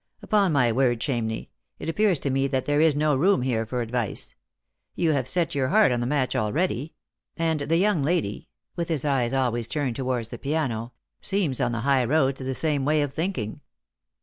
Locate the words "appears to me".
1.87-2.47